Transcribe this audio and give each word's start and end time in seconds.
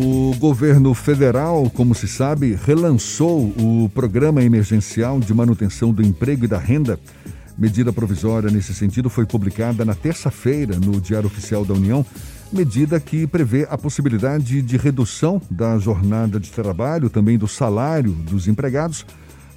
O 0.00 0.32
governo 0.36 0.94
federal, 0.94 1.68
como 1.70 1.92
se 1.92 2.06
sabe, 2.06 2.56
relançou 2.64 3.52
o 3.58 3.90
Programa 3.92 4.44
Emergencial 4.44 5.18
de 5.18 5.34
Manutenção 5.34 5.92
do 5.92 6.06
Emprego 6.06 6.44
e 6.44 6.48
da 6.48 6.56
Renda. 6.56 7.00
Medida 7.58 7.92
provisória 7.92 8.48
nesse 8.48 8.72
sentido 8.72 9.10
foi 9.10 9.26
publicada 9.26 9.84
na 9.84 9.96
terça-feira 9.96 10.78
no 10.78 11.00
Diário 11.00 11.26
Oficial 11.26 11.64
da 11.64 11.74
União, 11.74 12.06
medida 12.52 13.00
que 13.00 13.26
prevê 13.26 13.66
a 13.68 13.76
possibilidade 13.76 14.62
de 14.62 14.76
redução 14.76 15.42
da 15.50 15.76
jornada 15.80 16.38
de 16.38 16.52
trabalho, 16.52 17.10
também 17.10 17.36
do 17.36 17.48
salário 17.48 18.12
dos 18.12 18.46
empregados, 18.46 19.04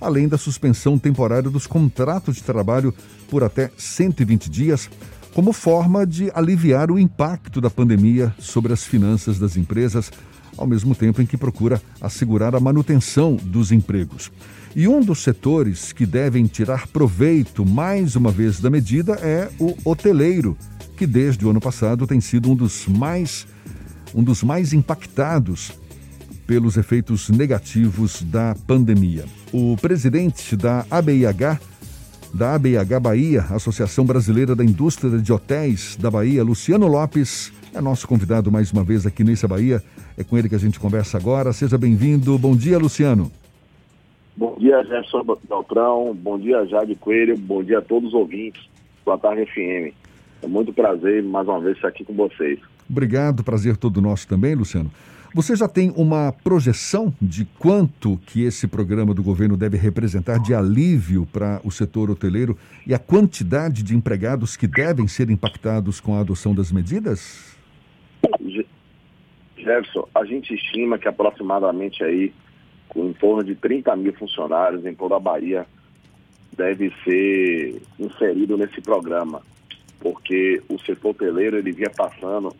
além 0.01 0.27
da 0.27 0.39
suspensão 0.39 0.97
temporária 0.97 1.51
dos 1.51 1.67
contratos 1.67 2.37
de 2.37 2.41
trabalho 2.41 2.91
por 3.29 3.43
até 3.43 3.69
120 3.77 4.49
dias 4.49 4.89
como 5.33 5.53
forma 5.53 6.05
de 6.05 6.29
aliviar 6.33 6.91
o 6.91 6.99
impacto 6.99 7.61
da 7.61 7.69
pandemia 7.69 8.33
sobre 8.37 8.73
as 8.73 8.83
finanças 8.83 9.39
das 9.39 9.55
empresas, 9.55 10.11
ao 10.57 10.67
mesmo 10.67 10.93
tempo 10.95 11.21
em 11.21 11.25
que 11.25 11.37
procura 11.37 11.81
assegurar 11.99 12.55
a 12.55 12.59
manutenção 12.59 13.35
dos 13.35 13.71
empregos. 13.71 14.31
E 14.75 14.87
um 14.87 15.01
dos 15.01 15.19
setores 15.19 15.91
que 15.91 16.05
devem 16.05 16.45
tirar 16.45 16.87
proveito 16.87 17.65
mais 17.65 18.15
uma 18.15 18.31
vez 18.31 18.59
da 18.59 18.69
medida 18.69 19.13
é 19.15 19.49
o 19.59 19.75
hoteleiro, 19.83 20.57
que 20.95 21.05
desde 21.05 21.45
o 21.45 21.49
ano 21.49 21.59
passado 21.59 22.07
tem 22.07 22.21
sido 22.21 22.51
um 22.51 22.55
dos 22.55 22.87
mais 22.87 23.45
um 24.13 24.23
dos 24.23 24.43
mais 24.43 24.73
impactados 24.73 25.71
pelos 26.45 26.75
efeitos 26.75 27.29
negativos 27.29 28.21
da 28.23 28.55
pandemia. 28.67 29.25
O 29.53 29.77
presidente 29.77 30.55
da 30.57 30.85
ABIH, 30.91 31.59
da 32.33 32.55
ABH 32.55 32.99
Bahia, 33.01 33.41
Associação 33.49 34.05
Brasileira 34.05 34.55
da 34.55 34.63
Indústria 34.63 35.17
de 35.17 35.33
Hotéis 35.33 35.95
da 35.95 36.09
Bahia, 36.09 36.43
Luciano 36.43 36.87
Lopes, 36.87 37.51
é 37.73 37.79
nosso 37.79 38.05
convidado 38.05 38.51
mais 38.51 38.71
uma 38.71 38.83
vez 38.83 39.05
aqui 39.05 39.23
nesse 39.23 39.47
Bahia. 39.47 39.81
É 40.17 40.23
com 40.23 40.37
ele 40.37 40.49
que 40.49 40.55
a 40.55 40.59
gente 40.59 40.77
conversa 40.77 41.17
agora. 41.17 41.53
Seja 41.53 41.77
bem-vindo. 41.77 42.37
Bom 42.37 42.53
dia, 42.53 42.77
Luciano. 42.77 43.31
Bom 44.35 44.57
dia, 44.59 44.83
Jefferson 44.83 45.23
Beltrão. 45.47 46.13
Bom 46.13 46.37
dia, 46.37 46.65
Jade 46.65 46.95
Coelho. 46.95 47.37
Bom 47.37 47.63
dia 47.63 47.79
a 47.79 47.81
todos 47.81 48.09
os 48.09 48.13
ouvintes 48.13 48.61
do 49.05 49.17
Tarde 49.17 49.45
FM. 49.45 49.95
É 50.43 50.47
muito 50.47 50.73
prazer 50.73 51.23
mais 51.23 51.47
uma 51.47 51.61
vez 51.61 51.77
estar 51.77 51.87
aqui 51.87 52.03
com 52.03 52.13
vocês. 52.13 52.59
Obrigado, 52.89 53.41
prazer 53.41 53.77
todo 53.77 54.01
nosso 54.01 54.27
também, 54.27 54.53
Luciano. 54.53 54.91
Você 55.33 55.55
já 55.55 55.65
tem 55.65 55.93
uma 55.95 56.33
projeção 56.43 57.13
de 57.21 57.45
quanto 57.57 58.17
que 58.25 58.43
esse 58.43 58.67
programa 58.67 59.13
do 59.13 59.23
governo 59.23 59.55
deve 59.55 59.77
representar 59.77 60.37
de 60.39 60.53
alívio 60.53 61.25
para 61.25 61.61
o 61.63 61.71
setor 61.71 62.11
hoteleiro 62.11 62.57
e 62.85 62.93
a 62.93 62.99
quantidade 62.99 63.81
de 63.81 63.95
empregados 63.95 64.57
que 64.57 64.67
devem 64.67 65.07
ser 65.07 65.29
impactados 65.29 66.01
com 66.01 66.15
a 66.15 66.19
adoção 66.19 66.53
das 66.53 66.69
medidas? 66.69 67.55
Jefferson, 69.55 70.05
a 70.13 70.25
gente 70.25 70.53
estima 70.53 70.99
que 70.99 71.07
aproximadamente 71.07 72.03
aí, 72.03 72.33
com 72.89 73.05
em 73.07 73.13
torno 73.13 73.41
de 73.41 73.55
30 73.55 73.95
mil 73.95 74.13
funcionários 74.13 74.85
em 74.85 74.93
toda 74.93 75.15
a 75.15 75.19
Bahia, 75.19 75.65
deve 76.57 76.93
ser 77.05 77.81
inserido 77.97 78.57
nesse 78.57 78.81
programa, 78.81 79.41
porque 80.01 80.61
o 80.67 80.77
setor 80.79 81.11
hoteleiro 81.11 81.57
ele 81.57 81.71
vinha 81.71 81.89
passando 81.89 82.53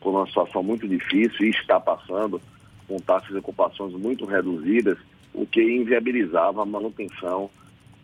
por 0.00 0.10
uma 0.10 0.26
situação 0.26 0.62
muito 0.62 0.86
difícil 0.86 1.46
e 1.46 1.50
está 1.50 1.80
passando 1.80 2.40
com 2.86 2.98
taxas 2.98 3.30
de 3.30 3.38
ocupações 3.38 3.92
muito 3.94 4.24
reduzidas, 4.24 4.98
o 5.34 5.46
que 5.46 5.60
inviabilizava 5.60 6.62
a 6.62 6.66
manutenção 6.66 7.50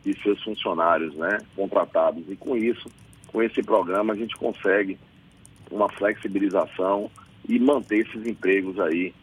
de 0.04 0.20
seus 0.20 0.42
funcionários 0.42 1.14
né, 1.14 1.38
contratados. 1.54 2.24
E 2.28 2.36
com 2.36 2.56
isso, 2.56 2.90
com 3.28 3.42
esse 3.42 3.62
programa, 3.62 4.12
a 4.12 4.16
gente 4.16 4.36
consegue 4.36 4.98
uma 5.70 5.88
flexibilização 5.88 7.10
e 7.48 7.58
manter 7.58 8.06
esses 8.06 8.26
empregos 8.26 8.78
aí 8.78 9.14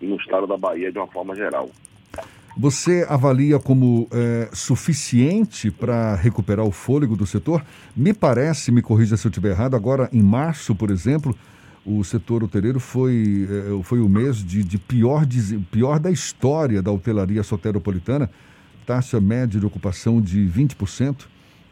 no 0.00 0.16
estado 0.16 0.46
da 0.46 0.56
Bahia 0.56 0.90
de 0.90 0.98
uma 0.98 1.06
forma 1.06 1.36
geral. 1.36 1.70
Você 2.56 3.06
avalia 3.08 3.58
como 3.58 4.06
é, 4.12 4.50
suficiente 4.52 5.70
para 5.70 6.14
recuperar 6.14 6.66
o 6.66 6.70
fôlego 6.70 7.16
do 7.16 7.24
setor? 7.24 7.64
Me 7.96 8.12
parece, 8.12 8.70
me 8.70 8.82
corrija 8.82 9.16
se 9.16 9.26
eu 9.26 9.30
estiver 9.30 9.50
errado, 9.50 9.74
agora 9.74 10.10
em 10.12 10.22
março, 10.22 10.74
por 10.74 10.90
exemplo, 10.90 11.34
o 11.84 12.02
setor 12.04 12.44
hoteleiro 12.44 12.78
foi, 12.78 13.48
eh, 13.50 13.82
foi 13.82 14.00
o 14.00 14.08
mês 14.08 14.36
de, 14.44 14.62
de 14.62 14.78
pior, 14.78 15.26
pior 15.70 15.98
da 15.98 16.10
história 16.10 16.80
da 16.80 16.92
hotelaria 16.92 17.42
soteropolitana, 17.42 18.30
taxa 18.86 19.20
média 19.20 19.58
de 19.58 19.66
ocupação 19.66 20.20
de 20.20 20.40
20%, 20.40 21.26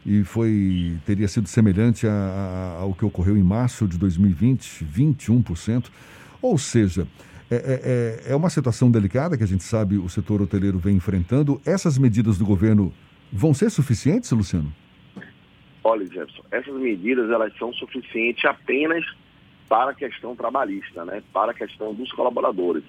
e 0.05 0.23
foi 0.23 0.97
teria 1.05 1.27
sido 1.27 1.47
semelhante 1.47 2.07
a, 2.07 2.11
a, 2.11 2.81
ao 2.81 2.93
que 2.93 3.05
ocorreu 3.05 3.37
em 3.37 3.43
março 3.43 3.87
de 3.87 3.97
2020, 3.97 4.85
21%. 4.85 5.85
Ou 6.41 6.57
seja, 6.57 7.07
é, 7.49 7.55
é, 7.55 8.27
é, 8.27 8.31
é 8.31 8.35
uma 8.35 8.49
situação 8.49 8.89
delicada 8.89 9.37
que 9.37 9.43
a 9.43 9.47
gente 9.47 9.63
sabe 9.63 9.97
o 9.97 10.09
setor 10.09 10.41
hoteleiro 10.41 10.79
vem 10.79 10.95
enfrentando. 10.95 11.61
Essas 11.65 11.97
medidas 11.97 12.37
do 12.37 12.45
governo 12.45 12.91
vão 13.31 13.53
ser 13.53 13.69
suficientes, 13.69 14.31
Luciano? 14.31 14.73
Olha, 15.83 16.05
Jefferson, 16.05 16.43
essas 16.51 16.73
medidas 16.75 17.29
elas 17.29 17.55
são 17.57 17.73
suficientes 17.73 18.43
apenas 18.45 19.03
para 19.71 19.91
a 19.91 19.95
questão 19.95 20.35
trabalhista, 20.35 21.05
né, 21.05 21.23
para 21.31 21.51
a 21.51 21.53
questão 21.53 21.93
dos 21.93 22.11
colaboradores. 22.11 22.83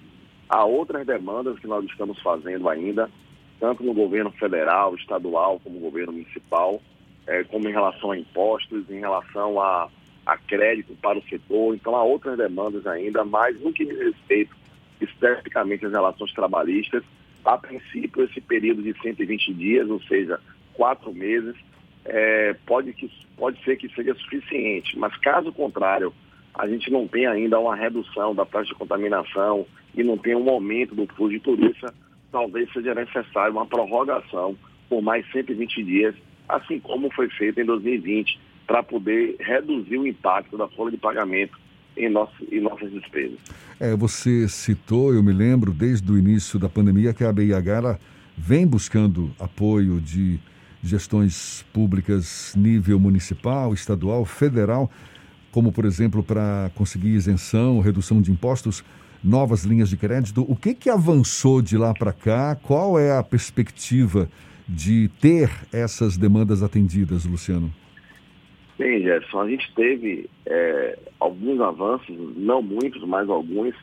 Há 0.49 0.65
outras 0.65 1.07
demandas 1.07 1.57
que 1.61 1.67
nós 1.69 1.85
estamos 1.85 2.21
fazendo 2.21 2.69
ainda, 2.69 3.09
tanto 3.61 3.85
no 3.85 3.95
governo 3.95 4.33
federal, 4.33 4.97
estadual, 4.97 5.61
como 5.63 5.77
no 5.77 5.81
governo 5.81 6.11
municipal, 6.11 6.83
é, 7.25 7.45
como 7.45 7.69
em 7.69 7.73
relação 7.73 8.11
a 8.11 8.19
impostos, 8.19 8.91
em 8.91 8.99
relação 8.99 9.61
a, 9.61 9.89
a 10.27 10.37
crédito 10.37 10.93
para 11.01 11.21
o 11.21 11.29
setor. 11.29 11.73
Então, 11.77 11.95
há 11.95 12.03
outras 12.03 12.37
demandas 12.37 12.85
ainda, 12.85 13.25
mas 13.25 13.61
no 13.61 13.73
que 13.73 13.85
diz 13.85 14.01
respeito 14.01 14.57
especificamente 15.01 15.87
às 15.87 15.93
relações 15.93 16.33
trabalhistas, 16.33 17.05
a 17.45 17.57
princípio, 17.59 18.25
esse 18.25 18.41
período 18.41 18.83
de 18.83 18.93
120 19.01 19.55
dias, 19.55 19.89
ou 19.89 20.03
seja, 20.03 20.41
quatro 20.75 21.15
meses, 21.15 21.55
é, 22.05 22.57
pode, 22.67 22.93
que, 22.93 23.09
pode 23.37 23.63
ser 23.63 23.77
que 23.77 23.89
seja 23.95 24.17
suficiente, 24.17 24.99
mas 24.99 25.17
caso 25.19 25.53
contrário, 25.53 26.13
a 26.55 26.67
gente 26.69 26.91
não 26.91 27.09
tem 27.09 27.27
ainda 27.27 27.59
uma 27.59 27.75
redução 27.75 28.35
da 28.35 28.45
taxa 28.45 28.73
de 28.73 28.75
contaminação 28.75 29.67
e 29.95 30.03
não 30.03 30.19
tem 30.19 30.35
um 30.35 30.49
aumento 30.49 30.95
do 30.95 31.07
fluxo 31.15 31.31
de 31.31 31.41
turista, 31.41 31.93
talvez 32.31 32.71
seja 32.73 32.95
necessário 32.95 33.53
uma 33.53 33.67
prorrogação 33.67 34.57
por 34.89 35.03
mais 35.03 35.25
120 35.33 35.83
dias, 35.83 36.15
assim 36.49 36.79
como 36.79 37.11
foi 37.13 37.29
feito 37.31 37.61
em 37.61 37.65
2020, 37.65 38.39
para 38.67 38.83
poder 38.83 39.37
reduzir 39.41 39.99
o 39.99 40.07
impacto 40.07 40.57
da 40.57 40.69
folha 40.69 40.91
de 40.91 40.99
pagamento 40.99 41.59
em, 41.97 42.09
nosso, 42.09 42.35
em 42.51 42.61
nossas 42.61 42.91
despesas. 42.91 43.39
É, 43.81 43.97
você 43.97 44.49
citou, 44.49 45.15
eu 45.15 45.23
me 45.23 45.33
lembro, 45.33 45.73
desde 45.73 46.11
o 46.11 46.19
início 46.19 46.59
da 46.59 46.69
pandemia, 46.69 47.13
que 47.13 47.25
a 47.25 47.33
BIH 47.33 47.99
vem 48.37 48.67
buscando 48.67 49.31
apoio 49.39 50.01
de 50.01 50.39
gestões 50.83 51.65
públicas 51.73 52.55
nível 52.57 52.99
municipal, 52.99 53.73
estadual, 53.73 54.25
federal 54.25 54.91
como, 55.53 55.71
por 55.71 55.85
exemplo, 55.85 56.23
para 56.23 56.71
conseguir 56.75 57.11
isenção, 57.11 57.81
redução 57.81 58.21
de 58.21 58.33
impostos, 58.33 58.83
novas 59.23 59.65
linhas 59.65 59.89
de 59.89 59.97
crédito. 59.97 60.45
O 60.49 60.57
que, 60.57 60.75
que 60.75 60.91
avançou 60.91 61.63
de 61.63 61.77
lá 61.77 61.95
para 61.95 62.13
cá? 62.13 62.57
Qual 62.57 62.99
é 62.99 63.17
a 63.17 63.23
perspectiva 63.23 64.29
de 64.67 65.09
ter 65.21 65.51
essas 65.73 66.17
demandas 66.17 66.63
atendidas, 66.63 67.25
Luciano? 67.25 67.71
Bem, 68.79 69.03
Jefferson, 69.03 69.41
a 69.41 69.49
gente 69.49 69.73
teve 69.75 70.29
é, 70.47 70.99
alguns 71.21 71.61
avanços, 71.61 72.17
não 72.37 72.63
muitos, 72.63 73.05
mas 73.05 73.29
alguns, 73.29 73.75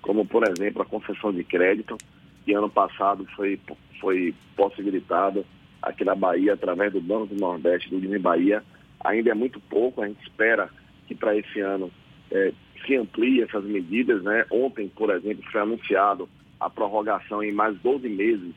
como, 0.00 0.26
por 0.26 0.42
exemplo, 0.48 0.82
a 0.82 0.86
concessão 0.86 1.32
de 1.32 1.44
crédito, 1.44 1.96
que 2.44 2.54
ano 2.54 2.70
passado 2.70 3.26
foi, 3.36 3.60
foi 4.00 4.34
possibilitada 4.56 5.44
aqui 5.82 6.04
na 6.04 6.14
Bahia, 6.14 6.54
através 6.54 6.92
do 6.92 7.00
Banco 7.00 7.26
do 7.26 7.40
Nordeste, 7.40 7.90
do 7.90 8.00
Guiné 8.00 8.18
Bahia. 8.18 8.64
Ainda 9.04 9.30
é 9.30 9.34
muito 9.34 9.60
pouco, 9.60 10.02
a 10.02 10.08
gente 10.08 10.22
espera 10.22 10.70
que 11.08 11.14
para 11.14 11.34
esse 11.34 11.58
ano 11.60 11.90
é, 12.30 12.52
se 12.86 12.94
amplie 12.94 13.42
essas 13.42 13.64
medidas. 13.64 14.22
Né? 14.22 14.44
Ontem, 14.50 14.88
por 14.88 15.10
exemplo, 15.10 15.42
foi 15.50 15.60
anunciado 15.60 16.28
a 16.60 16.68
prorrogação 16.68 17.42
em 17.42 17.52
mais 17.52 17.76
12 17.80 18.08
meses 18.08 18.54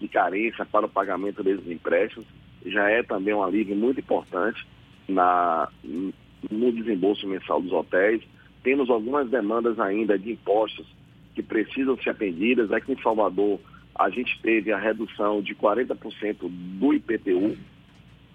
de 0.00 0.08
carência 0.08 0.64
para 0.64 0.86
o 0.86 0.88
pagamento 0.88 1.42
desses 1.42 1.70
empréstimos. 1.70 2.26
Já 2.64 2.88
é 2.90 3.02
também 3.02 3.34
um 3.34 3.42
alívio 3.42 3.76
muito 3.76 4.00
importante 4.00 4.66
na, 5.06 5.68
no 6.50 6.72
desembolso 6.72 7.26
mensal 7.26 7.60
dos 7.60 7.72
hotéis. 7.72 8.22
Temos 8.62 8.88
algumas 8.88 9.28
demandas 9.28 9.78
ainda 9.78 10.18
de 10.18 10.32
impostos 10.32 10.86
que 11.34 11.42
precisam 11.42 11.96
ser 11.98 12.10
atendidas. 12.10 12.72
Aqui 12.72 12.92
em 12.92 13.02
Salvador, 13.02 13.60
a 13.94 14.08
gente 14.10 14.40
teve 14.40 14.72
a 14.72 14.78
redução 14.78 15.42
de 15.42 15.54
40% 15.54 16.36
do 16.40 16.94
IPTU 16.94 17.56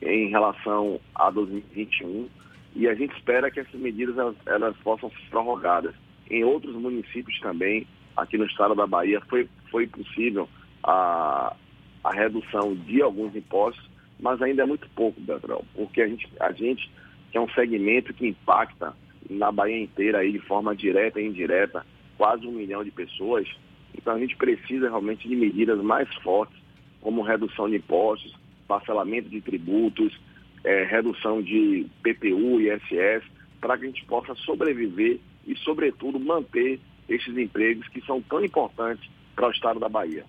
em 0.02 0.30
relação 0.30 1.00
a 1.14 1.30
2021 1.30 2.28
e 2.76 2.88
a 2.90 2.94
gente 2.94 3.16
espera 3.16 3.50
que 3.50 3.62
essas 3.62 3.80
medidas 3.80 4.18
elas, 4.18 4.36
elas 4.46 4.76
possam 4.78 5.10
ser 5.10 5.30
prorrogadas. 5.30 5.96
Em 6.30 6.44
outros 6.44 6.76
municípios 6.76 7.40
também, 7.40 7.88
aqui 8.18 8.38
no 8.38 8.46
estado 8.46 8.76
da 8.76 8.86
Bahia, 8.86 9.22
foi, 9.30 9.48
foi 9.72 9.88
possível 9.88 10.50
a, 10.84 11.56
a 12.04 12.12
redução 12.12 12.76
de 12.76 13.02
alguns 13.02 13.36
impostos, 13.36 13.90
mas 14.20 14.42
ainda 14.42 14.64
é 14.64 14.66
muito 14.66 14.90
pouco, 14.90 15.20
Beltrão, 15.22 15.64
porque 15.74 16.02
a 16.02 16.08
gente, 16.08 16.28
a 16.40 16.52
gente 16.52 16.92
é 17.34 17.40
um 17.40 17.50
segmento 17.50 18.14
que 18.14 18.28
impacta 18.28 18.94
na 19.30 19.52
Bahia 19.52 19.82
inteira 19.82 20.20
aí 20.20 20.32
de 20.32 20.40
forma 20.40 20.76
direta 20.76 21.20
e 21.20 21.28
indireta, 21.28 21.86
quase 22.18 22.46
um 22.46 22.52
milhão 22.52 22.84
de 22.84 22.92
pessoas. 22.92 23.48
Então 23.96 24.14
a 24.14 24.20
gente 24.20 24.36
precisa 24.36 24.90
realmente 24.90 25.28
de 25.28 25.36
medidas 25.36 25.82
mais 25.82 26.14
fortes, 26.16 26.58
como 27.02 27.22
redução 27.22 27.70
de 27.70 27.78
impostos, 27.78 28.34
parcelamento 28.68 29.30
de 29.30 29.42
tributos, 29.42 30.18
é, 30.66 30.84
redução 30.84 31.42
de 31.42 31.86
PTU 32.02 32.60
e 32.60 32.74
ISS, 32.74 33.24
para 33.62 33.78
que 33.78 33.86
a 33.86 33.88
gente 33.88 34.04
possa 34.06 34.34
sobreviver 34.36 35.20
e, 35.48 35.56
sobretudo, 35.58 36.20
manter 36.20 36.80
esses 37.08 37.38
empregos 37.38 37.88
que 37.90 38.02
são 38.02 38.20
tão 38.22 38.44
importantes 38.44 39.08
para 39.36 39.48
o 39.48 39.52
estado 39.52 39.80
da 39.80 39.88
Bahia. 39.88 40.26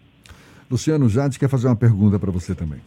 Luciano 0.71 1.09
Jade 1.09 1.39
quer 1.39 1.49
fazer 1.49 1.69
uma 1.69 1.77
pergunta 1.77 2.19
para 2.19 2.31
você 2.31 2.55
também. 2.55 2.81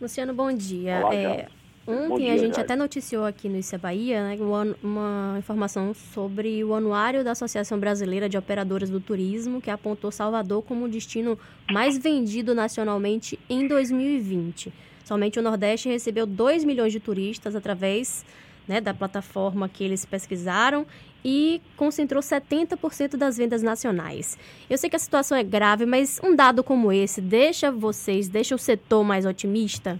Luciano, 0.00 0.34
bom 0.34 0.52
dia. 0.52 0.98
Olá, 0.98 1.14
é, 1.14 1.48
ontem 1.86 2.24
dia, 2.24 2.32
a 2.32 2.36
gente 2.38 2.56
Jade. 2.56 2.60
até 2.60 2.74
noticiou 2.74 3.24
aqui 3.24 3.48
no 3.48 3.58
é 3.58 3.78
Bahia 3.78 4.22
né, 4.24 4.36
uma, 4.40 4.76
uma, 4.82 5.36
informação 5.38 5.94
sobre 5.94 6.64
o 6.64 6.74
anuário 6.74 7.22
da 7.22 7.32
Associação 7.32 7.78
Brasileira 7.78 8.28
de 8.28 8.36
Operadoras 8.36 8.90
do 8.90 8.98
Turismo, 8.98 9.60
que 9.60 9.70
apontou 9.70 10.10
Salvador 10.10 10.62
como 10.62 10.86
o 10.86 10.88
destino 10.88 11.38
mais 11.70 11.98
vendido 11.98 12.54
nacionalmente 12.54 13.38
em 13.48 13.68
2020. 13.68 14.72
Somente 15.10 15.40
o 15.40 15.42
Nordeste 15.42 15.88
recebeu 15.88 16.24
2 16.24 16.62
milhões 16.62 16.92
de 16.92 17.00
turistas 17.00 17.56
através 17.56 18.24
né, 18.68 18.80
da 18.80 18.94
plataforma 18.94 19.68
que 19.68 19.82
eles 19.82 20.04
pesquisaram 20.04 20.86
e 21.24 21.60
concentrou 21.76 22.22
70% 22.22 23.16
das 23.16 23.36
vendas 23.36 23.60
nacionais. 23.60 24.38
Eu 24.70 24.78
sei 24.78 24.88
que 24.88 24.94
a 24.94 25.00
situação 25.00 25.36
é 25.36 25.42
grave, 25.42 25.84
mas 25.84 26.20
um 26.22 26.36
dado 26.36 26.62
como 26.62 26.92
esse 26.92 27.20
deixa 27.20 27.72
vocês, 27.72 28.28
deixa 28.28 28.54
o 28.54 28.58
setor 28.58 29.02
mais 29.02 29.26
otimista? 29.26 29.98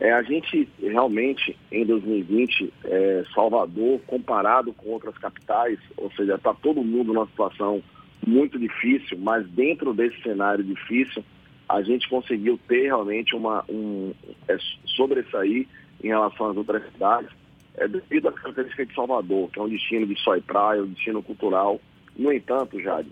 É, 0.00 0.12
a 0.12 0.24
gente 0.24 0.68
realmente, 0.82 1.56
em 1.70 1.86
2020, 1.86 2.72
é, 2.82 3.24
Salvador, 3.32 4.00
comparado 4.08 4.72
com 4.72 4.88
outras 4.88 5.16
capitais, 5.18 5.78
ou 5.96 6.10
seja, 6.14 6.34
está 6.34 6.52
todo 6.52 6.82
mundo 6.82 7.12
numa 7.14 7.26
situação 7.26 7.80
muito 8.26 8.58
difícil, 8.58 9.16
mas 9.18 9.48
dentro 9.50 9.94
desse 9.94 10.20
cenário 10.20 10.64
difícil, 10.64 11.22
a 11.68 11.82
gente 11.82 12.08
conseguiu 12.08 12.58
ter 12.66 12.84
realmente 12.84 13.36
uma 13.36 13.62
um, 13.68 14.14
é, 14.48 14.56
sobressair 14.96 15.68
em 16.02 16.08
relação 16.08 16.50
às 16.50 16.56
outras 16.56 16.82
cidades 16.92 17.30
é 17.76 17.86
devido 17.86 18.28
à 18.28 18.32
característica 18.32 18.86
de 18.86 18.94
Salvador, 18.94 19.50
que 19.50 19.58
é 19.58 19.62
um 19.62 19.68
destino 19.68 20.06
de 20.06 20.18
sol 20.20 20.36
e 20.36 20.40
praia, 20.40 20.82
um 20.82 20.88
destino 20.88 21.22
cultural. 21.22 21.80
No 22.16 22.32
entanto, 22.32 22.80
Jade, 22.80 23.10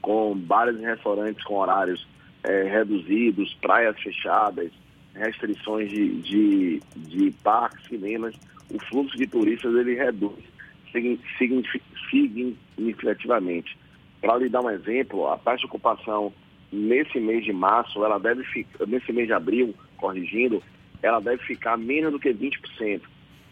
com 0.00 0.34
bares 0.34 0.78
e 0.78 0.82
restaurantes 0.82 1.44
com 1.44 1.56
horários 1.56 2.06
é, 2.42 2.62
reduzidos, 2.62 3.52
praias 3.60 4.00
fechadas, 4.00 4.70
restrições 5.14 5.90
de, 5.90 6.08
de, 6.22 6.80
de 6.96 7.30
parques, 7.42 7.86
cinemas, 7.86 8.34
o 8.70 8.78
fluxo 8.86 9.14
de 9.16 9.26
turistas 9.26 9.74
ele 9.74 9.94
reduz 9.94 10.42
significativamente. 11.38 13.76
Para 14.20 14.38
lhe 14.38 14.48
dar 14.48 14.62
um 14.62 14.70
exemplo, 14.70 15.28
a 15.28 15.36
taxa 15.36 15.58
de 15.58 15.66
ocupação 15.66 16.32
nesse 16.72 17.20
mês 17.20 17.44
de 17.44 17.52
março, 17.52 18.02
ela 18.04 18.18
deve 18.18 18.42
ficar, 18.44 18.86
nesse 18.86 19.12
mês 19.12 19.26
de 19.26 19.34
abril, 19.34 19.74
corrigindo, 19.96 20.62
ela 21.02 21.20
deve 21.20 21.42
ficar 21.44 21.76
menos 21.76 22.12
do 22.12 22.18
que 22.18 22.32
20%. 22.32 23.02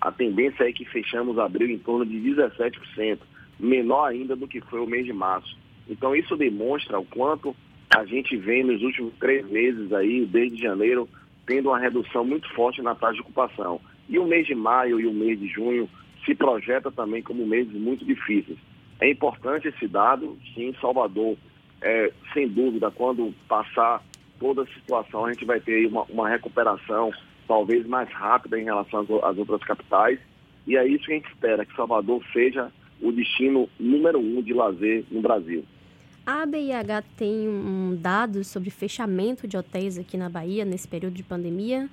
A 0.00 0.10
tendência 0.10 0.64
é 0.64 0.72
que 0.72 0.84
fechamos 0.86 1.38
abril 1.38 1.68
em 1.68 1.78
torno 1.78 2.06
de 2.06 2.16
17%, 2.18 3.18
menor 3.58 4.06
ainda 4.06 4.34
do 4.34 4.48
que 4.48 4.60
foi 4.62 4.80
o 4.80 4.86
mês 4.86 5.04
de 5.04 5.12
março. 5.12 5.58
Então 5.88 6.16
isso 6.16 6.36
demonstra 6.36 6.98
o 6.98 7.04
quanto 7.04 7.54
a 7.94 8.04
gente 8.04 8.36
vem 8.36 8.64
nos 8.64 8.82
últimos 8.82 9.12
três 9.18 9.46
meses 9.50 9.92
aí, 9.92 10.24
desde 10.24 10.62
janeiro, 10.62 11.08
tendo 11.44 11.68
uma 11.68 11.78
redução 11.78 12.24
muito 12.24 12.48
forte 12.54 12.80
na 12.80 12.94
taxa 12.94 13.14
de 13.14 13.20
ocupação. 13.20 13.80
E 14.08 14.18
o 14.18 14.26
mês 14.26 14.46
de 14.46 14.54
maio 14.54 15.00
e 15.00 15.06
o 15.06 15.12
mês 15.12 15.38
de 15.38 15.48
junho 15.48 15.88
se 16.24 16.34
projeta 16.34 16.90
também 16.90 17.22
como 17.22 17.46
meses 17.46 17.72
muito 17.74 18.04
difíceis. 18.04 18.58
É 19.00 19.10
importante 19.10 19.68
esse 19.68 19.88
dado, 19.88 20.38
sim, 20.54 20.74
Salvador, 20.80 21.36
é, 21.82 22.12
sem 22.32 22.48
dúvida, 22.48 22.90
quando 22.90 23.34
passar 23.48 24.02
toda 24.38 24.62
a 24.62 24.66
situação, 24.66 25.24
a 25.24 25.32
gente 25.32 25.44
vai 25.44 25.60
ter 25.60 25.86
uma, 25.86 26.02
uma 26.04 26.28
recuperação 26.28 27.12
talvez 27.46 27.86
mais 27.86 28.10
rápida 28.10 28.58
em 28.58 28.64
relação 28.64 29.06
às 29.22 29.38
outras 29.38 29.62
capitais. 29.62 30.18
E 30.66 30.76
é 30.76 30.86
isso 30.86 31.06
que 31.06 31.12
a 31.12 31.16
gente 31.16 31.28
espera, 31.28 31.64
que 31.64 31.74
Salvador 31.74 32.22
seja 32.32 32.70
o 33.00 33.10
destino 33.10 33.68
número 33.78 34.18
um 34.18 34.42
de 34.42 34.52
lazer 34.52 35.04
no 35.10 35.20
Brasil. 35.20 35.64
A 36.26 36.44
BIH 36.46 37.02
tem 37.16 37.48
um 37.48 37.96
dado 37.96 38.44
sobre 38.44 38.70
fechamento 38.70 39.48
de 39.48 39.56
hotéis 39.56 39.98
aqui 39.98 40.16
na 40.16 40.28
Bahia 40.28 40.64
nesse 40.64 40.86
período 40.86 41.14
de 41.14 41.22
pandemia? 41.22 41.88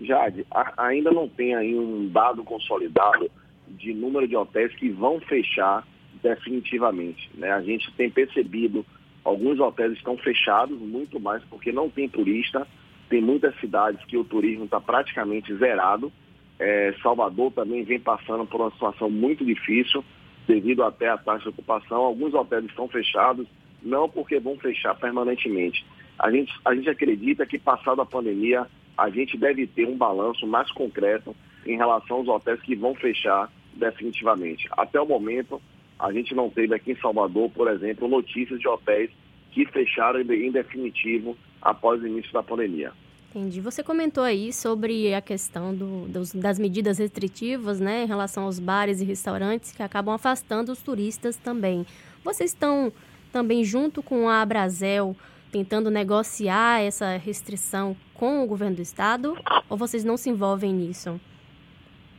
Jade, 0.00 0.46
a, 0.50 0.86
ainda 0.86 1.10
não 1.10 1.28
tem 1.28 1.54
aí 1.54 1.74
um 1.74 2.08
dado 2.08 2.44
consolidado 2.44 3.30
de 3.68 3.92
número 3.92 4.28
de 4.28 4.36
hotéis 4.36 4.74
que 4.76 4.88
vão 4.88 5.20
fechar 5.20 5.86
definitivamente. 6.22 7.30
Né? 7.34 7.50
A 7.50 7.60
gente 7.60 7.90
tem 7.92 8.10
percebido 8.10 8.84
alguns 9.24 9.58
hotéis 9.60 9.92
estão 9.92 10.16
fechados, 10.16 10.78
muito 10.78 11.20
mais 11.20 11.42
porque 11.44 11.72
não 11.72 11.88
tem 11.88 12.08
turista, 12.08 12.66
tem 13.08 13.20
muitas 13.20 13.58
cidades 13.60 14.02
que 14.06 14.16
o 14.16 14.24
turismo 14.24 14.64
está 14.64 14.80
praticamente 14.80 15.54
zerado. 15.56 16.12
É, 16.58 16.94
Salvador 17.02 17.52
também 17.52 17.82
vem 17.84 17.98
passando 17.98 18.46
por 18.46 18.60
uma 18.60 18.70
situação 18.70 19.10
muito 19.10 19.44
difícil, 19.44 20.04
devido 20.46 20.82
até 20.82 21.08
à 21.08 21.18
taxa 21.18 21.44
de 21.44 21.48
ocupação. 21.48 21.98
Alguns 21.98 22.34
hotéis 22.34 22.64
estão 22.66 22.88
fechados, 22.88 23.46
não 23.82 24.08
porque 24.08 24.38
vão 24.38 24.56
fechar 24.58 24.94
permanentemente. 24.94 25.84
A 26.18 26.30
gente, 26.30 26.52
a 26.64 26.74
gente 26.74 26.88
acredita 26.88 27.46
que, 27.46 27.58
passada 27.58 28.02
a 28.02 28.06
pandemia, 28.06 28.66
a 28.96 29.08
gente 29.08 29.38
deve 29.38 29.66
ter 29.66 29.86
um 29.86 29.96
balanço 29.96 30.46
mais 30.46 30.70
concreto 30.70 31.34
em 31.66 31.76
relação 31.76 32.18
aos 32.18 32.28
hotéis 32.28 32.60
que 32.60 32.76
vão 32.76 32.94
fechar 32.94 33.50
definitivamente. 33.74 34.68
Até 34.72 35.00
o 35.00 35.06
momento, 35.06 35.60
a 36.00 36.12
gente 36.12 36.34
não 36.34 36.48
teve 36.48 36.74
aqui 36.74 36.92
em 36.92 36.96
Salvador, 36.96 37.50
por 37.50 37.68
exemplo, 37.68 38.08
notícias 38.08 38.58
de 38.58 38.66
hotéis 38.66 39.10
que 39.52 39.66
fecharam 39.66 40.20
em 40.20 40.50
definitivo 40.50 41.36
após 41.60 42.00
o 42.02 42.06
início 42.06 42.32
da 42.32 42.42
pandemia. 42.42 42.92
Entendi. 43.30 43.60
Você 43.60 43.82
comentou 43.82 44.24
aí 44.24 44.52
sobre 44.52 45.14
a 45.14 45.20
questão 45.20 45.74
do, 45.74 46.08
dos, 46.08 46.32
das 46.32 46.58
medidas 46.58 46.98
restritivas, 46.98 47.78
né, 47.78 48.04
em 48.04 48.06
relação 48.06 48.44
aos 48.44 48.58
bares 48.58 49.00
e 49.00 49.04
restaurantes 49.04 49.72
que 49.72 49.82
acabam 49.82 50.14
afastando 50.14 50.72
os 50.72 50.82
turistas 50.82 51.36
também. 51.36 51.86
Vocês 52.24 52.50
estão 52.50 52.92
também 53.30 53.62
junto 53.62 54.02
com 54.02 54.28
a 54.28 54.40
Abrazel 54.40 55.14
tentando 55.52 55.90
negociar 55.90 56.80
essa 56.80 57.16
restrição 57.16 57.96
com 58.14 58.42
o 58.42 58.46
governo 58.46 58.76
do 58.76 58.82
estado 58.82 59.36
ou 59.68 59.76
vocês 59.76 60.04
não 60.04 60.16
se 60.16 60.30
envolvem 60.30 60.72
nisso? 60.72 61.20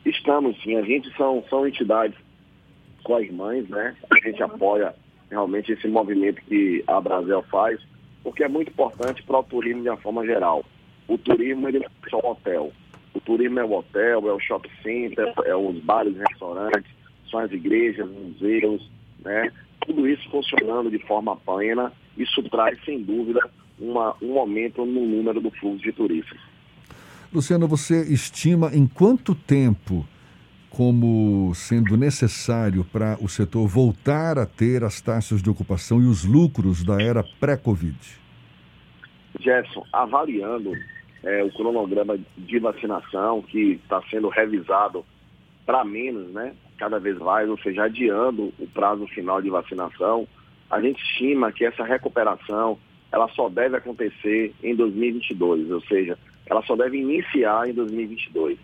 Estamos, 0.05 0.61
sim. 0.63 0.75
A 0.75 0.81
gente 0.81 1.15
são, 1.15 1.43
são 1.49 1.67
entidades 1.67 2.17
com 3.03 3.15
as 3.15 3.29
mães, 3.29 3.67
né? 3.69 3.95
A 4.09 4.27
gente 4.27 4.41
apoia 4.41 4.93
realmente 5.29 5.71
esse 5.71 5.87
movimento 5.87 6.41
que 6.43 6.83
a 6.87 6.97
Abrazel 6.97 7.43
faz 7.43 7.79
porque 8.23 8.43
é 8.43 8.47
muito 8.47 8.69
importante 8.69 9.23
para 9.23 9.39
o 9.39 9.43
turismo 9.43 9.81
de 9.81 9.89
uma 9.89 9.97
forma 9.97 10.25
geral. 10.25 10.63
O 11.07 11.17
turismo 11.17 11.67
ele 11.67 11.79
não 11.79 11.85
é 11.85 12.09
só 12.09 12.17
um 12.17 12.31
hotel. 12.31 12.71
O 13.13 13.19
turismo 13.19 13.59
é 13.59 13.63
o 13.63 13.73
hotel, 13.73 14.27
é 14.27 14.33
o 14.33 14.39
shopping 14.39 14.69
center, 14.83 15.33
é 15.45 15.55
os 15.55 15.77
bares 15.83 16.15
restaurantes, 16.15 16.91
são 17.29 17.39
as 17.39 17.51
igrejas, 17.51 18.07
museus, 18.09 18.89
né? 19.19 19.51
Tudo 19.85 20.07
isso 20.07 20.29
funcionando 20.29 20.89
de 20.89 20.99
forma 20.99 21.35
plena, 21.35 21.91
isso 22.17 22.41
traz, 22.43 22.77
sem 22.85 23.01
dúvida, 23.01 23.41
uma, 23.79 24.15
um 24.21 24.37
aumento 24.39 24.85
no 24.85 25.05
número 25.05 25.41
do 25.41 25.49
fluxo 25.51 25.83
de 25.83 25.91
turistas. 25.91 26.39
Luciano, 27.33 27.67
você 27.67 28.01
estima 28.13 28.69
em 28.73 28.85
quanto 28.85 29.33
tempo 29.33 30.05
como 30.71 31.53
sendo 31.53 31.97
necessário 31.97 32.85
para 32.85 33.17
o 33.21 33.27
setor 33.27 33.67
voltar 33.67 34.39
a 34.39 34.45
ter 34.45 34.83
as 34.83 35.01
taxas 35.01 35.43
de 35.43 35.49
ocupação 35.49 36.01
e 36.01 36.05
os 36.05 36.23
lucros 36.23 36.83
da 36.83 37.01
era 37.01 37.23
pré-Covid? 37.39 37.97
Gerson, 39.39 39.83
avaliando 39.91 40.71
é, 41.23 41.43
o 41.43 41.51
cronograma 41.51 42.17
de 42.37 42.59
vacinação 42.59 43.41
que 43.41 43.79
está 43.83 44.01
sendo 44.09 44.29
revisado 44.29 45.05
para 45.65 45.83
menos, 45.83 46.31
né? 46.31 46.53
Cada 46.77 46.99
vez 46.99 47.17
mais, 47.19 47.49
ou 47.49 47.57
seja, 47.59 47.83
adiando 47.83 48.53
o 48.57 48.67
prazo 48.67 49.05
final 49.07 49.41
de 49.41 49.49
vacinação, 49.49 50.27
a 50.69 50.81
gente 50.81 51.01
estima 51.03 51.51
que 51.51 51.65
essa 51.65 51.83
recuperação 51.83 52.79
ela 53.11 53.27
só 53.29 53.49
deve 53.49 53.75
acontecer 53.75 54.53
em 54.63 54.73
2022, 54.73 55.69
ou 55.69 55.81
seja, 55.81 56.17
ela 56.45 56.63
só 56.63 56.75
deve 56.77 56.97
iniciar 56.97 57.69
em 57.69 57.73
2022. 57.73 58.57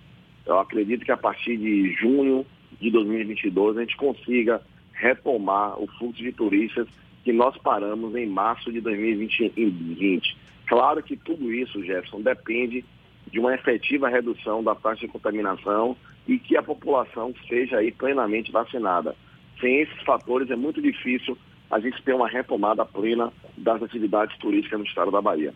Eu 0.47 0.59
acredito 0.59 1.03
que 1.03 1.11
a 1.11 1.17
partir 1.17 1.57
de 1.57 1.93
junho 1.93 2.45
de 2.79 2.89
2022 2.89 3.77
a 3.77 3.81
gente 3.81 3.97
consiga 3.97 4.61
retomar 4.93 5.79
o 5.79 5.87
fluxo 5.87 6.23
de 6.23 6.31
turistas 6.31 6.87
que 7.23 7.33
nós 7.33 7.57
paramos 7.57 8.15
em 8.15 8.25
março 8.25 8.71
de 8.71 8.79
2020. 8.79 10.37
Claro 10.65 11.03
que 11.03 11.17
tudo 11.17 11.53
isso, 11.53 11.83
Jefferson, 11.83 12.21
depende 12.21 12.85
de 13.29 13.39
uma 13.39 13.53
efetiva 13.53 14.07
redução 14.07 14.63
da 14.63 14.73
taxa 14.73 15.01
de 15.01 15.11
contaminação 15.11 15.97
e 16.25 16.39
que 16.39 16.55
a 16.55 16.63
população 16.63 17.33
seja 17.47 17.77
aí 17.77 17.91
plenamente 17.91 18.51
vacinada. 18.51 19.15
Sem 19.59 19.81
esses 19.81 20.01
fatores 20.03 20.49
é 20.49 20.55
muito 20.55 20.81
difícil 20.81 21.37
a 21.69 21.79
gente 21.79 22.01
ter 22.01 22.13
uma 22.13 22.29
retomada 22.29 22.85
plena 22.85 23.31
das 23.57 23.83
atividades 23.83 24.37
turísticas 24.37 24.79
no 24.79 24.85
estado 24.85 25.11
da 25.11 25.21
Bahia. 25.21 25.53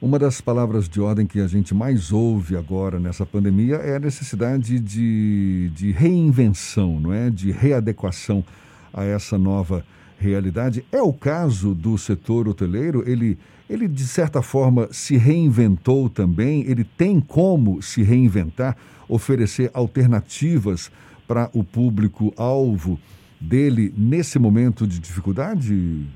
Uma 0.00 0.16
das 0.16 0.40
palavras 0.40 0.88
de 0.88 1.00
ordem 1.00 1.26
que 1.26 1.40
a 1.40 1.48
gente 1.48 1.74
mais 1.74 2.12
ouve 2.12 2.56
agora 2.56 3.00
nessa 3.00 3.26
pandemia 3.26 3.76
é 3.76 3.96
a 3.96 3.98
necessidade 3.98 4.78
de, 4.78 5.70
de 5.70 5.90
reinvenção, 5.90 7.00
não 7.00 7.12
é? 7.12 7.28
de 7.30 7.50
readequação 7.50 8.44
a 8.94 9.02
essa 9.02 9.36
nova 9.36 9.84
realidade. 10.16 10.84
É 10.92 11.02
o 11.02 11.12
caso 11.12 11.74
do 11.74 11.98
setor 11.98 12.46
hoteleiro? 12.46 13.02
Ele, 13.10 13.36
ele 13.68 13.88
de 13.88 14.04
certa 14.04 14.40
forma, 14.40 14.88
se 14.92 15.16
reinventou 15.16 16.08
também? 16.08 16.62
Ele 16.68 16.84
tem 16.84 17.20
como 17.20 17.82
se 17.82 18.04
reinventar, 18.04 18.76
oferecer 19.08 19.68
alternativas 19.74 20.92
para 21.26 21.50
o 21.52 21.64
público-alvo 21.64 23.00
dele 23.40 23.92
nesse 23.96 24.38
momento 24.38 24.86
de 24.86 25.00
dificuldade, 25.00 26.06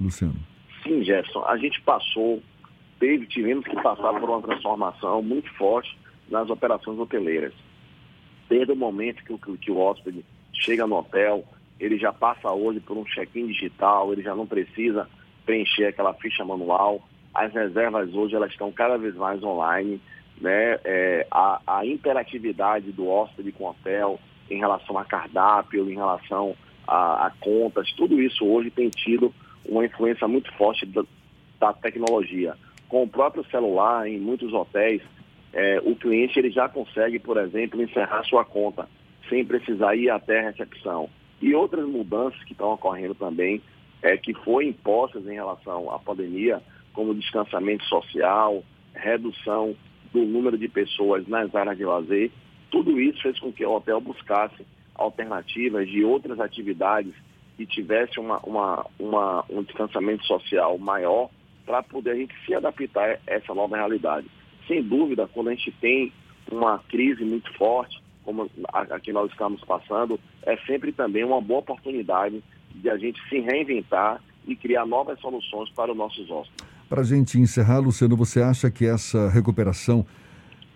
Luciano? 0.00 0.34
Sim, 0.82 1.04
Jefferson. 1.04 1.44
A 1.44 1.56
gente 1.56 1.80
passou, 1.82 2.42
teve, 2.98 3.26
tivemos 3.26 3.64
que 3.64 3.74
passar 3.82 4.18
por 4.18 4.28
uma 4.28 4.42
transformação 4.42 5.22
muito 5.22 5.52
forte 5.54 5.96
nas 6.28 6.50
operações 6.50 6.98
hoteleiras. 6.98 7.52
Desde 8.48 8.72
o 8.72 8.76
momento 8.76 9.24
que 9.24 9.32
o, 9.32 9.38
que 9.38 9.70
o 9.70 9.78
hóspede 9.78 10.24
chega 10.52 10.86
no 10.86 10.96
hotel, 10.96 11.44
ele 11.78 11.98
já 11.98 12.12
passa 12.12 12.50
hoje 12.50 12.80
por 12.80 12.96
um 12.96 13.04
check-in 13.04 13.46
digital, 13.46 14.12
ele 14.12 14.22
já 14.22 14.34
não 14.34 14.46
precisa 14.46 15.08
preencher 15.44 15.86
aquela 15.86 16.14
ficha 16.14 16.44
manual. 16.44 17.00
As 17.34 17.52
reservas 17.52 18.12
hoje 18.14 18.34
elas 18.34 18.50
estão 18.50 18.72
cada 18.72 18.96
vez 18.96 19.14
mais 19.14 19.42
online. 19.42 20.00
Né? 20.40 20.78
É, 20.84 21.26
a, 21.30 21.60
a, 21.66 21.86
interatividade 21.86 22.92
do 22.92 23.08
hóspede 23.08 23.50
com 23.50 23.64
o 23.64 23.70
hotel 23.70 24.20
em 24.48 24.58
relação 24.58 24.96
a 24.96 25.04
cardápio, 25.04 25.90
em 25.90 25.96
relação 25.96 26.54
a, 26.86 27.26
a 27.26 27.30
contas, 27.40 27.92
tudo 27.92 28.22
isso 28.22 28.46
hoje 28.46 28.70
tem 28.70 28.88
tido 28.88 29.34
uma 29.64 29.84
influência 29.84 30.28
muito 30.28 30.52
forte 30.52 30.86
da, 30.86 31.04
da 31.58 31.72
tecnologia. 31.72 32.56
Com 32.88 33.02
o 33.02 33.08
próprio 33.08 33.44
celular, 33.50 34.08
em 34.08 34.18
muitos 34.18 34.52
hotéis, 34.52 35.02
é, 35.52 35.80
o 35.84 35.94
cliente 35.94 36.38
ele 36.38 36.50
já 36.50 36.68
consegue, 36.68 37.18
por 37.18 37.36
exemplo, 37.36 37.82
encerrar 37.82 38.24
sua 38.24 38.44
conta 38.44 38.88
sem 39.28 39.44
precisar 39.44 39.94
ir 39.94 40.10
até 40.10 40.40
a 40.40 40.50
recepção. 40.50 41.08
E 41.40 41.54
outras 41.54 41.86
mudanças 41.86 42.42
que 42.44 42.52
estão 42.52 42.72
ocorrendo 42.72 43.14
também, 43.14 43.62
é, 44.02 44.16
que 44.16 44.32
foram 44.32 44.68
impostas 44.68 45.26
em 45.26 45.34
relação 45.34 45.90
à 45.90 45.98
pandemia, 45.98 46.62
como 46.92 47.14
distanciamento 47.14 47.84
social, 47.84 48.62
redução 48.94 49.76
do 50.12 50.24
número 50.24 50.56
de 50.56 50.68
pessoas 50.68 51.26
nas 51.28 51.54
áreas 51.54 51.76
de 51.76 51.84
lazer, 51.84 52.30
tudo 52.70 53.00
isso 53.00 53.22
fez 53.22 53.38
com 53.38 53.52
que 53.52 53.64
o 53.64 53.72
hotel 53.72 54.00
buscasse 54.00 54.66
alternativas 54.94 55.88
de 55.88 56.04
outras 56.04 56.40
atividades 56.40 57.12
que 57.56 57.66
tivesse 57.66 58.18
uma, 58.18 58.38
uma, 58.40 58.86
uma, 58.98 59.44
um 59.48 59.62
distanciamento 59.62 60.24
social 60.24 60.78
maior 60.78 61.30
para 61.68 61.82
poder 61.82 62.12
a 62.12 62.14
gente 62.14 62.34
se 62.46 62.54
adaptar 62.54 63.10
a 63.10 63.18
essa 63.26 63.54
nova 63.54 63.76
realidade. 63.76 64.26
Sem 64.66 64.82
dúvida, 64.82 65.28
quando 65.28 65.48
a 65.48 65.54
gente 65.54 65.70
tem 65.72 66.10
uma 66.50 66.78
crise 66.88 67.22
muito 67.22 67.52
forte, 67.58 68.02
como 68.24 68.50
a, 68.72 68.98
que 68.98 69.12
nós 69.12 69.30
estamos 69.30 69.62
passando, 69.64 70.18
é 70.44 70.56
sempre 70.66 70.92
também 70.92 71.22
uma 71.24 71.42
boa 71.42 71.60
oportunidade 71.60 72.42
de 72.74 72.88
a 72.88 72.96
gente 72.96 73.20
se 73.28 73.40
reinventar 73.40 74.18
e 74.46 74.56
criar 74.56 74.86
novas 74.86 75.20
soluções 75.20 75.68
para 75.70 75.92
os 75.92 75.96
nossos 75.96 76.30
hóspedes. 76.30 76.66
Para 76.88 77.02
a 77.02 77.04
gente 77.04 77.38
encerrar, 77.38 77.80
Luciano, 77.80 78.16
você 78.16 78.40
acha 78.40 78.70
que 78.70 78.86
essa 78.86 79.28
recuperação 79.28 80.06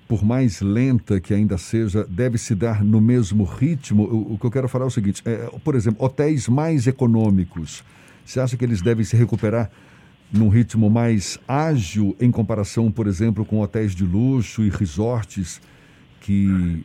por 0.06 0.22
mais 0.22 0.60
lenta 0.60 1.18
que 1.18 1.32
ainda 1.32 1.56
seja, 1.56 2.04
deve 2.04 2.36
se 2.36 2.54
dar 2.54 2.84
no 2.84 3.00
mesmo 3.00 3.44
ritmo? 3.44 4.02
O, 4.02 4.34
o 4.34 4.38
que 4.38 4.44
eu 4.44 4.50
quero 4.50 4.68
falar 4.68 4.84
é 4.84 4.88
o 4.88 4.90
seguinte: 4.90 5.22
é, 5.24 5.48
por 5.64 5.74
exemplo, 5.74 6.04
hotéis 6.04 6.48
mais 6.48 6.86
econômicos, 6.86 7.82
você 8.22 8.38
acha 8.38 8.54
que 8.54 8.64
eles 8.64 8.82
devem 8.82 9.04
se 9.04 9.16
recuperar 9.16 9.70
num 10.32 10.48
ritmo 10.48 10.88
mais 10.88 11.38
ágil 11.46 12.16
em 12.20 12.30
comparação, 12.30 12.90
por 12.90 13.06
exemplo, 13.06 13.44
com 13.44 13.60
hotéis 13.60 13.94
de 13.94 14.04
luxo 14.04 14.62
e 14.62 14.70
resorts 14.70 15.60
que 16.20 16.84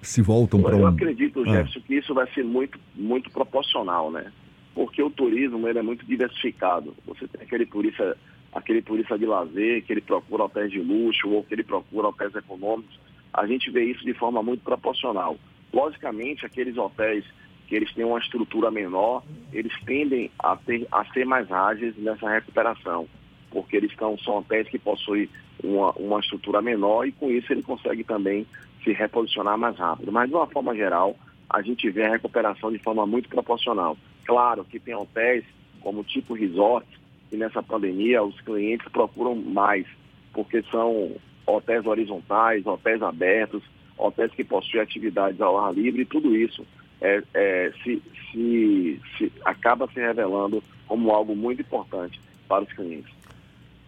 se 0.00 0.22
voltam 0.22 0.62
para 0.62 0.76
um. 0.76 0.80
Eu 0.80 0.86
acredito, 0.86 1.40
ah. 1.40 1.44
Jefferson, 1.44 1.80
que 1.80 1.94
isso 1.94 2.14
vai 2.14 2.30
ser 2.32 2.44
muito, 2.44 2.78
muito 2.94 3.30
proporcional, 3.30 4.10
né? 4.10 4.32
Porque 4.74 5.02
o 5.02 5.10
turismo 5.10 5.66
ele 5.68 5.78
é 5.78 5.82
muito 5.82 6.06
diversificado. 6.06 6.94
Você 7.06 7.26
tem 7.28 7.42
aquele 7.42 7.66
turista 7.66 8.16
aquele 8.52 8.82
turista 8.82 9.18
de 9.18 9.24
lazer, 9.24 9.82
que 9.82 9.92
ele 9.92 10.02
procura 10.02 10.44
hotéis 10.44 10.70
de 10.70 10.78
luxo 10.78 11.28
ou 11.30 11.42
que 11.42 11.54
ele 11.54 11.64
procura 11.64 12.08
hotéis 12.08 12.34
econômicos. 12.34 13.00
A 13.32 13.46
gente 13.46 13.70
vê 13.70 13.84
isso 13.84 14.04
de 14.04 14.12
forma 14.12 14.42
muito 14.42 14.62
proporcional. 14.62 15.38
Logicamente, 15.72 16.44
aqueles 16.44 16.76
hotéis 16.76 17.24
que 17.72 17.76
eles 17.76 17.94
têm 17.94 18.04
uma 18.04 18.18
estrutura 18.18 18.70
menor, 18.70 19.22
eles 19.50 19.72
tendem 19.86 20.30
a, 20.38 20.54
ter, 20.56 20.86
a 20.92 21.06
ser 21.06 21.24
mais 21.24 21.50
ágeis 21.50 21.96
nessa 21.96 22.28
recuperação, 22.28 23.08
porque 23.50 23.78
eles 23.78 23.90
são 23.96 24.36
hotéis 24.36 24.68
que 24.68 24.78
possuem 24.78 25.26
uma, 25.64 25.90
uma 25.92 26.20
estrutura 26.20 26.60
menor 26.60 27.08
e 27.08 27.12
com 27.12 27.30
isso 27.30 27.50
ele 27.50 27.62
consegue 27.62 28.04
também 28.04 28.46
se 28.84 28.92
reposicionar 28.92 29.56
mais 29.56 29.74
rápido. 29.78 30.12
Mas 30.12 30.28
de 30.28 30.36
uma 30.36 30.46
forma 30.46 30.76
geral, 30.76 31.16
a 31.48 31.62
gente 31.62 31.88
vê 31.88 32.04
a 32.04 32.10
recuperação 32.10 32.70
de 32.70 32.78
forma 32.78 33.06
muito 33.06 33.30
proporcional. 33.30 33.96
Claro 34.26 34.66
que 34.66 34.78
tem 34.78 34.94
hotéis 34.94 35.42
como 35.80 36.04
tipo 36.04 36.34
resort, 36.34 36.86
e 37.32 37.38
nessa 37.38 37.62
pandemia 37.62 38.22
os 38.22 38.38
clientes 38.42 38.86
procuram 38.92 39.34
mais, 39.34 39.86
porque 40.34 40.62
são 40.64 41.16
hotéis 41.46 41.86
horizontais, 41.86 42.66
hotéis 42.66 43.00
abertos, 43.00 43.62
hotéis 43.96 44.30
que 44.32 44.44
possuem 44.44 44.82
atividades 44.82 45.40
ao 45.40 45.58
ar 45.58 45.72
livre, 45.72 46.02
e 46.02 46.04
tudo 46.04 46.36
isso 46.36 46.66
é, 47.02 47.22
é, 47.34 47.72
se, 47.82 48.02
se, 48.30 49.00
se 49.18 49.32
acaba 49.44 49.86
se 49.88 50.00
revelando 50.00 50.62
como 50.86 51.10
algo 51.10 51.34
muito 51.34 51.60
importante 51.60 52.20
para 52.48 52.64
os 52.64 52.72
clientes. 52.72 53.12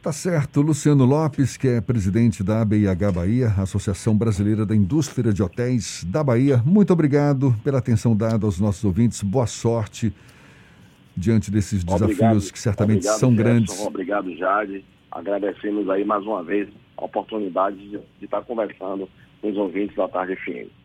Tá 0.02 0.12
certo. 0.12 0.60
Luciano 0.60 1.06
Lopes, 1.06 1.56
que 1.56 1.66
é 1.66 1.80
presidente 1.80 2.42
da 2.42 2.60
ABIH 2.60 3.10
Bahia, 3.10 3.46
Associação 3.56 4.14
Brasileira 4.14 4.66
da 4.66 4.76
Indústria 4.76 5.32
de 5.32 5.42
Hotéis 5.42 6.04
da 6.04 6.22
Bahia. 6.22 6.62
Muito 6.62 6.92
obrigado 6.92 7.54
pela 7.64 7.78
atenção 7.78 8.14
dada 8.14 8.44
aos 8.44 8.60
nossos 8.60 8.84
ouvintes. 8.84 9.22
Boa 9.22 9.46
sorte 9.46 10.12
diante 11.16 11.50
desses 11.50 11.82
desafios 11.82 12.18
obrigado, 12.18 12.52
que 12.52 12.58
certamente 12.58 12.98
obrigado, 12.98 13.18
são 13.18 13.30
Gerson, 13.30 13.42
grandes. 13.42 13.80
Obrigado, 13.80 14.36
Jade. 14.36 14.84
Agradecemos 15.10 15.88
aí 15.88 16.04
mais 16.04 16.22
uma 16.26 16.42
vez 16.42 16.68
a 16.98 17.04
oportunidade 17.04 17.76
de, 17.76 17.98
de 18.18 18.24
estar 18.24 18.42
conversando 18.42 19.08
com 19.40 19.50
os 19.50 19.56
ouvintes 19.56 19.96
da 19.96 20.06
Tarde 20.06 20.36
FM. 20.36 20.83